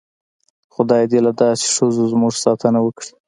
[0.73, 3.09] خدای دې له داسې ښځو زموږ ساتنه وکړي.